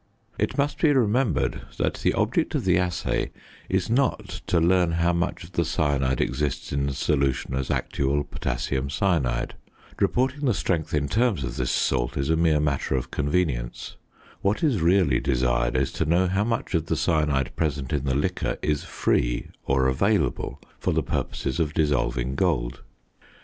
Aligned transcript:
It 0.39 0.57
must 0.57 0.79
be 0.79 0.91
remembered 0.93 1.61
that 1.77 1.93
the 2.01 2.15
object 2.15 2.55
of 2.55 2.65
the 2.65 2.79
assay 2.79 3.29
is 3.69 3.87
not 3.87 4.41
to 4.47 4.59
learn 4.59 4.93
how 4.93 5.13
much 5.13 5.43
of 5.43 5.51
the 5.51 5.63
cyanide 5.63 6.19
exists 6.19 6.73
in 6.73 6.87
the 6.87 6.93
solution 6.95 7.53
as 7.53 7.69
actual 7.69 8.23
potassium 8.23 8.89
cyanide; 8.89 9.53
reporting 9.99 10.45
the 10.47 10.55
strength 10.55 10.95
in 10.95 11.07
terms 11.07 11.43
of 11.43 11.55
this 11.55 11.69
salt 11.69 12.17
is 12.17 12.31
a 12.31 12.35
mere 12.35 12.59
matter 12.59 12.95
of 12.95 13.11
convenience; 13.11 13.95
what 14.41 14.63
is 14.63 14.81
really 14.81 15.19
desired 15.19 15.77
is 15.77 15.91
to 15.91 16.05
know 16.05 16.25
how 16.25 16.43
much 16.43 16.73
of 16.73 16.87
the 16.87 16.97
cyanide 16.97 17.55
present 17.55 17.93
in 17.93 18.05
the 18.05 18.15
liquor 18.15 18.57
is 18.63 18.83
"free" 18.83 19.51
or 19.67 19.85
"available" 19.87 20.59
for 20.79 20.93
the 20.93 21.03
purposes 21.03 21.59
of 21.59 21.75
dissolving 21.75 22.33
gold. 22.33 22.81